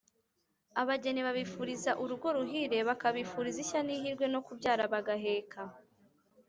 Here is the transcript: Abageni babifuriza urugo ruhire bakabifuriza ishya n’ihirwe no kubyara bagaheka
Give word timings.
Abageni 0.81 1.21
babifuriza 1.27 1.91
urugo 2.03 2.27
ruhire 2.35 2.77
bakabifuriza 2.89 3.57
ishya 3.63 3.81
n’ihirwe 3.85 4.25
no 4.33 4.39
kubyara 4.45 4.83
bagaheka 4.93 5.61